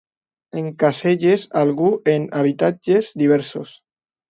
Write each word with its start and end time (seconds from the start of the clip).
Encaselles 0.61 1.43
algú 1.61 1.91
en 2.15 2.27
habitatges 2.41 3.13
diversos. 3.27 3.79